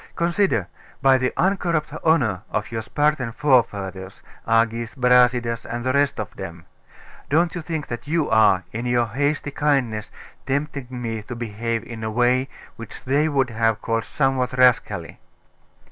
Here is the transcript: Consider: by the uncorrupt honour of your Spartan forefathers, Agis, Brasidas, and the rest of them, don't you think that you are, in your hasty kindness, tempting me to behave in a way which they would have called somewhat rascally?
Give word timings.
Consider: 0.15 0.67
by 1.03 1.19
the 1.19 1.31
uncorrupt 1.37 1.93
honour 2.03 2.41
of 2.49 2.71
your 2.71 2.81
Spartan 2.81 3.31
forefathers, 3.33 4.23
Agis, 4.47 4.95
Brasidas, 4.95 5.63
and 5.63 5.83
the 5.85 5.93
rest 5.93 6.19
of 6.19 6.35
them, 6.35 6.65
don't 7.29 7.53
you 7.53 7.61
think 7.61 7.85
that 7.85 8.07
you 8.07 8.27
are, 8.27 8.63
in 8.71 8.87
your 8.87 9.05
hasty 9.05 9.51
kindness, 9.51 10.09
tempting 10.47 10.87
me 10.89 11.21
to 11.21 11.35
behave 11.35 11.83
in 11.83 12.03
a 12.03 12.09
way 12.09 12.49
which 12.77 13.03
they 13.03 13.29
would 13.29 13.51
have 13.51 13.79
called 13.83 14.03
somewhat 14.03 14.53
rascally? 14.53 15.19